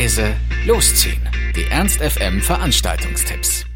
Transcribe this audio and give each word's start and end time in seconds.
leise, 0.00 0.34
losziehen. 0.66 1.20
Die 1.54 1.70
Ernst 1.70 2.00
FM 2.00 2.40
Veranstaltungstipps. 2.40 3.66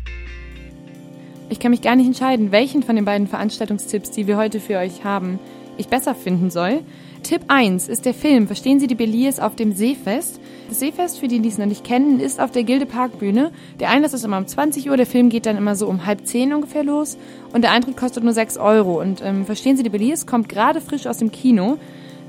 Ich 1.50 1.60
kann 1.60 1.70
mich 1.70 1.82
gar 1.82 1.96
nicht 1.96 2.06
entscheiden, 2.06 2.50
welchen 2.50 2.82
von 2.82 2.96
den 2.96 3.04
beiden 3.04 3.26
Veranstaltungstipps, 3.26 4.10
die 4.10 4.26
wir 4.26 4.38
heute 4.38 4.58
für 4.58 4.78
euch 4.78 5.04
haben, 5.04 5.38
ich 5.76 5.88
besser 5.88 6.14
finden 6.14 6.48
soll. 6.48 6.80
Tipp 7.22 7.42
1 7.48 7.88
ist 7.88 8.06
der 8.06 8.14
Film 8.14 8.46
Verstehen 8.46 8.80
Sie 8.80 8.86
die 8.86 8.94
Beliers 8.94 9.38
auf 9.38 9.54
dem 9.54 9.74
Seefest. 9.74 10.40
Das 10.70 10.80
Seefest, 10.80 11.20
für 11.20 11.28
die, 11.28 11.40
die 11.40 11.50
es 11.50 11.58
noch 11.58 11.66
nicht 11.66 11.84
kennen, 11.84 12.20
ist 12.20 12.40
auf 12.40 12.52
der 12.52 12.64
Gilde 12.64 12.86
Parkbühne. 12.86 13.52
Der 13.78 13.90
Einlass 13.90 14.14
ist 14.14 14.24
immer 14.24 14.38
um 14.38 14.46
20 14.46 14.88
Uhr, 14.88 14.96
der 14.96 15.04
Film 15.04 15.28
geht 15.28 15.44
dann 15.44 15.58
immer 15.58 15.76
so 15.76 15.86
um 15.88 16.06
halb 16.06 16.26
zehn 16.26 16.54
ungefähr 16.54 16.84
los 16.84 17.18
und 17.52 17.60
der 17.60 17.72
Eintritt 17.72 17.98
kostet 17.98 18.24
nur 18.24 18.32
6 18.32 18.56
Euro. 18.56 18.98
Und 18.98 19.20
ähm, 19.22 19.44
Verstehen 19.44 19.76
Sie 19.76 19.82
die 19.82 19.90
Beliers 19.90 20.24
kommt 20.24 20.48
gerade 20.48 20.80
frisch 20.80 21.06
aus 21.06 21.18
dem 21.18 21.30
Kino. 21.30 21.76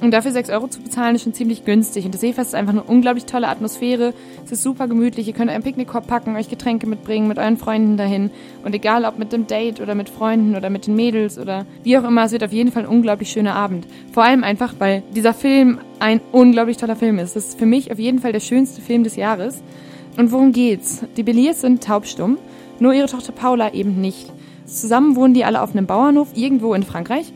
Und 0.01 0.11
dafür 0.11 0.31
6 0.31 0.49
Euro 0.49 0.67
zu 0.67 0.81
bezahlen 0.81 1.15
ist 1.15 1.23
schon 1.23 1.33
ziemlich 1.33 1.63
günstig. 1.63 2.05
Und 2.05 2.13
das 2.13 2.21
Seefest 2.21 2.49
ist 2.49 2.55
einfach 2.55 2.73
eine 2.73 2.83
unglaublich 2.83 3.25
tolle 3.25 3.47
Atmosphäre. 3.47 4.13
Es 4.43 4.51
ist 4.51 4.61
super 4.61 4.87
gemütlich. 4.87 5.27
Ihr 5.27 5.33
könnt 5.33 5.49
einen 5.49 5.63
Picknickkorb 5.63 6.05
packen, 6.05 6.35
euch 6.35 6.49
Getränke 6.49 6.85
mitbringen, 6.85 7.27
mit 7.27 7.37
euren 7.37 7.57
Freunden 7.57 7.95
dahin. 7.95 8.29
Und 8.63 8.75
egal 8.75 9.05
ob 9.05 9.17
mit 9.17 9.31
dem 9.31 9.47
Date 9.47 9.79
oder 9.79 9.95
mit 9.95 10.09
Freunden 10.09 10.55
oder 10.55 10.69
mit 10.69 10.87
den 10.87 10.95
Mädels 10.95 11.39
oder 11.39 11.65
wie 11.83 11.97
auch 11.97 12.03
immer, 12.03 12.25
es 12.25 12.33
wird 12.33 12.43
auf 12.43 12.51
jeden 12.51 12.71
Fall 12.71 12.83
ein 12.83 12.89
unglaublich 12.89 13.29
schöner 13.29 13.55
Abend. 13.55 13.87
Vor 14.11 14.23
allem 14.23 14.43
einfach, 14.43 14.73
weil 14.79 15.01
dieser 15.15 15.33
Film 15.33 15.79
ein 15.99 16.19
unglaublich 16.33 16.77
toller 16.77 16.97
Film 16.97 17.17
ist. 17.17 17.35
Das 17.35 17.47
ist 17.47 17.59
für 17.59 17.65
mich 17.65 17.91
auf 17.91 17.99
jeden 17.99 18.19
Fall 18.19 18.33
der 18.33 18.41
schönste 18.41 18.81
Film 18.81 19.03
des 19.03 19.15
Jahres. 19.15 19.63
Und 20.17 20.31
worum 20.31 20.51
geht's? 20.51 21.03
Die 21.15 21.23
Beliers 21.23 21.61
sind 21.61 21.83
taubstumm, 21.83 22.37
nur 22.79 22.93
ihre 22.93 23.07
Tochter 23.07 23.31
Paula 23.31 23.73
eben 23.73 24.01
nicht. 24.01 24.31
Zusammen 24.65 25.15
wohnen 25.15 25.33
die 25.33 25.45
alle 25.45 25.61
auf 25.61 25.71
einem 25.71 25.85
Bauernhof 25.85 26.29
irgendwo 26.35 26.73
in 26.73 26.83
Frankreich 26.83 27.31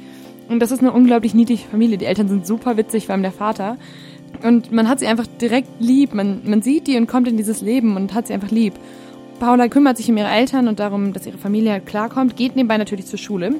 und 0.49 0.59
das 0.59 0.71
ist 0.71 0.79
eine 0.79 0.91
unglaublich 0.91 1.33
niedliche 1.33 1.67
Familie. 1.67 1.97
Die 1.97 2.05
Eltern 2.05 2.27
sind 2.27 2.45
super 2.45 2.75
witzig, 2.75 3.05
vor 3.05 3.13
allem 3.13 3.21
der 3.21 3.31
Vater. 3.31 3.77
Und 4.43 4.71
man 4.71 4.89
hat 4.89 4.99
sie 4.99 5.07
einfach 5.07 5.27
direkt 5.27 5.69
lieb. 5.79 6.13
Man, 6.13 6.41
man 6.43 6.61
sieht 6.61 6.87
die 6.87 6.97
und 6.97 7.07
kommt 7.07 7.27
in 7.27 7.37
dieses 7.37 7.61
Leben 7.61 7.95
und 7.95 8.13
hat 8.13 8.27
sie 8.27 8.33
einfach 8.33 8.51
lieb. 8.51 8.73
Paula 9.39 9.67
kümmert 9.69 9.97
sich 9.97 10.09
um 10.09 10.17
ihre 10.17 10.27
Eltern 10.27 10.67
und 10.67 10.79
darum, 10.79 11.13
dass 11.13 11.25
ihre 11.25 11.37
Familie 11.37 11.71
halt 11.71 11.85
klarkommt, 11.85 12.35
geht 12.35 12.55
nebenbei 12.55 12.77
natürlich 12.77 13.05
zur 13.05 13.19
Schule. 13.19 13.55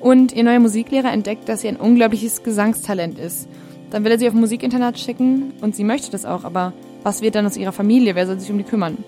Und 0.00 0.32
ihr 0.32 0.44
neuer 0.44 0.60
Musiklehrer 0.60 1.12
entdeckt, 1.12 1.48
dass 1.48 1.62
sie 1.62 1.68
ein 1.68 1.76
unglaubliches 1.76 2.42
Gesangstalent 2.42 3.18
ist. 3.18 3.48
Dann 3.90 4.04
will 4.04 4.12
er 4.12 4.18
sie 4.18 4.28
auf 4.28 4.34
ein 4.34 4.40
Musikinternat 4.40 4.98
schicken 4.98 5.52
und 5.60 5.76
sie 5.76 5.84
möchte 5.84 6.10
das 6.10 6.26
auch, 6.26 6.44
aber 6.44 6.72
was 7.04 7.22
wird 7.22 7.36
dann 7.36 7.46
aus 7.46 7.56
ihrer 7.56 7.72
Familie? 7.72 8.14
Wer 8.14 8.26
soll 8.26 8.40
sich 8.40 8.50
um 8.50 8.58
die 8.58 8.64
kümmern? 8.64 8.98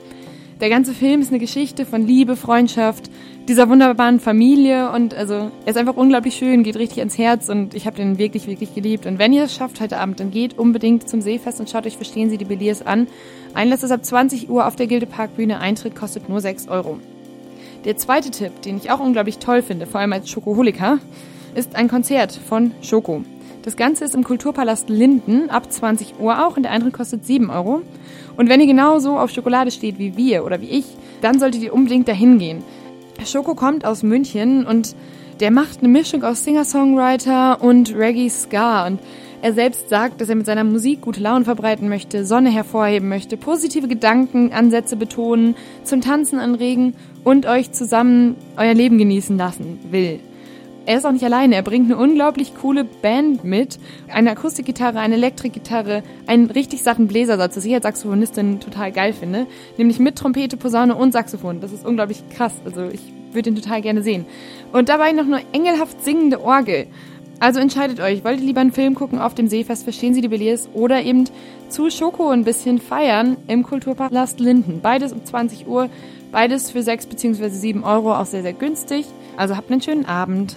Der 0.61 0.71
ganze 0.71 0.95
Film 0.95 1.21
ist 1.21 1.29
eine 1.29 1.39
Geschichte 1.39 1.85
von 1.85 2.07
Liebe, 2.07 2.35
Freundschaft, 2.35 3.11
dieser 3.47 3.69
wunderbaren 3.69 4.21
Familie 4.21 4.91
und 4.91 5.13
also 5.13 5.35
er 5.35 5.69
ist 5.69 5.77
einfach 5.77 5.97
unglaublich 5.97 6.35
schön, 6.35 6.63
geht 6.63 6.77
richtig 6.77 7.01
ans 7.01 7.19
Herz 7.19 7.51
und 7.51 7.75
ich 7.75 7.87
habe 7.87 7.97
den 7.97 8.17
wirklich, 8.17 8.47
wirklich 8.47 8.75
geliebt. 8.75 9.05
Und 9.05 9.19
wenn 9.19 9.35
ihr 9.35 9.45
es 9.45 9.55
schafft 9.55 9.83
heute 9.83 9.99
Abend, 9.99 10.19
dann 10.19 10.31
geht 10.31 10.59
unbedingt 10.59 11.11
zum 11.11 11.21
Seefest 11.21 11.61
und 11.61 11.69
schaut 11.69 11.85
euch 11.85 11.97
Verstehen 11.97 12.31
Sie 12.31 12.39
die 12.39 12.47
Beliers 12.47 12.81
an. 12.81 13.07
Einlass 13.53 13.83
ist 13.83 13.91
ab 13.91 14.03
20 14.03 14.49
Uhr 14.49 14.67
auf 14.67 14.77
der 14.77 14.87
Gilde 14.87 15.05
Parkbühne, 15.05 15.61
Eintritt 15.61 15.95
kostet 15.95 16.31
nur 16.31 16.41
6 16.41 16.69
Euro. 16.69 17.01
Der 17.85 17.99
zweite 17.99 18.31
Tipp, 18.31 18.63
den 18.63 18.79
ich 18.79 18.91
auch 18.91 19.01
unglaublich 19.01 19.37
toll 19.37 19.61
finde, 19.61 19.87
vor 19.87 20.01
allem 20.01 20.15
als 20.15 20.31
Schokoholiker, 20.31 21.01
ist 21.55 21.77
ein 21.77 21.89
Konzert 21.89 22.33
von 22.33 22.73
Schoko. 22.81 23.25
Das 23.63 23.77
Ganze 23.77 24.05
ist 24.05 24.15
im 24.15 24.25
Kulturpalast 24.25 24.89
Linden 24.89 25.51
ab 25.51 25.73
20 25.73 26.21
Uhr 26.21 26.47
auch 26.47 26.57
und 26.57 26.63
der 26.63 26.73
Eintritt 26.73 26.95
kostet 26.95 27.27
7 27.27 27.51
Euro. 27.51 27.83
Und 28.37 28.49
wenn 28.49 28.61
ihr 28.61 28.67
genauso 28.67 29.19
auf 29.19 29.31
Schokolade 29.31 29.71
steht 29.71 29.99
wie 29.99 30.17
wir 30.17 30.45
oder 30.45 30.61
wie 30.61 30.71
ich, 30.71 30.85
dann 31.21 31.39
solltet 31.39 31.63
ihr 31.63 31.75
unbedingt 31.75 32.07
dahin 32.09 32.39
gehen. 32.39 32.63
Schoko 33.25 33.55
kommt 33.55 33.85
aus 33.85 34.03
München 34.03 34.67
und 34.67 34.95
der 35.41 35.51
macht 35.51 35.81
eine 35.81 35.89
Mischung 35.89 36.23
aus 36.23 36.45
Singer-Songwriter 36.45 37.61
und 37.63 37.95
Reggae-Ska 37.95 38.87
und 38.87 39.01
er 39.43 39.53
selbst 39.53 39.91
sagt, 39.91 40.21
dass 40.21 40.29
er 40.29 40.35
mit 40.35 40.47
seiner 40.47 40.65
Musik 40.65 41.03
gute 41.03 41.21
Laune 41.21 41.45
verbreiten 41.45 41.89
möchte, 41.89 42.25
Sonne 42.25 42.51
hervorheben 42.51 43.09
möchte, 43.09 43.37
positive 43.37 43.87
Gedankenansätze 43.87 44.97
betonen, 44.97 45.57
zum 45.85 46.01
Tanzen 46.01 46.39
anregen 46.39 46.95
und 47.23 47.47
euch 47.47 47.71
zusammen 47.73 48.37
euer 48.57 48.75
Leben 48.75 48.97
genießen 48.97 49.37
lassen 49.37 49.79
will. 49.91 50.21
Er 50.87 50.99
ist 50.99 51.05
auch 51.05 51.11
nicht 51.13 51.25
alleine. 51.25 51.57
Er 51.57 51.63
bringt 51.63 51.91
eine 51.91 52.01
unglaublich 52.01 52.55
coole 52.55 52.85
Band 52.85 53.43
mit. 53.43 53.81
Eine 54.09 54.31
Akustikgitarre, 54.31 55.01
eine 55.01 55.17
Elektrikgitarre, 55.17 56.05
einen 56.29 56.47
richtig 56.49 56.85
satten 56.85 57.09
Bläsersatz, 57.09 57.57
was 57.57 57.65
ich 57.65 57.75
als 57.75 57.83
Saxophonistin 57.83 58.61
total 58.61 58.93
geil 58.93 59.13
finde. 59.13 59.47
Nämlich 59.79 59.99
mit 59.99 60.17
Trompete, 60.17 60.57
Posaune 60.57 60.95
und 60.95 61.13
Saxophon. 61.13 61.61
Das 61.61 61.73
ist 61.73 61.85
unglaublich 61.85 62.23
krass. 62.31 62.55
Also 62.65 62.89
ich 62.89 63.01
würde 63.33 63.51
ihn 63.51 63.57
total 63.57 63.83
gerne 63.83 64.03
sehen. 64.03 64.27
Und 64.73 64.89
dabei 64.89 65.11
noch 65.11 65.25
eine 65.25 65.43
engelhaft 65.53 66.05
singende 66.05 66.41
Orgel. 66.41 66.87
Also 67.41 67.59
entscheidet 67.59 68.01
euch, 68.01 68.25
wollt 68.25 68.41
ihr 68.41 68.47
lieber 68.47 68.61
einen 68.61 68.73
Film 68.73 68.95
gucken 68.95 69.19
auf 69.19 69.35
dem 69.35 69.49
Seefest, 69.49 69.83
verstehen 69.83 70.15
Sie 70.15 70.23
die 70.23 70.29
Beliers 70.29 70.71
oder 70.73 71.03
eben 71.03 71.25
zu 71.69 71.91
Schoko 71.91 72.31
ein 72.31 72.45
bisschen 72.45 72.79
feiern 72.79 73.37
im 73.47 73.63
Kulturpalast 73.63 74.41
Linden. 74.41 74.81
Beides 74.81 75.13
um 75.13 75.23
20 75.23 75.67
Uhr, 75.67 75.91
beides 76.33 76.71
für 76.71 76.83
6 76.83 77.07
bzw. 77.07 77.49
7 77.51 77.85
Euro, 77.85 78.15
auch 78.15 78.25
sehr, 78.25 78.43
sehr 78.43 78.55
günstig. 78.55 79.05
Also 79.37 79.57
habt 79.57 79.71
einen 79.71 79.83
schönen 79.83 80.07
Abend. 80.07 80.57